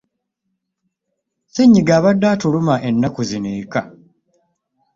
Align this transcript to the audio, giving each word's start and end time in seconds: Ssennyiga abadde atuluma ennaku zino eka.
Ssennyiga 1.47 1.93
abadde 1.97 2.27
atuluma 2.33 2.75
ennaku 2.89 3.21
zino 3.29 3.49
eka. 3.61 3.81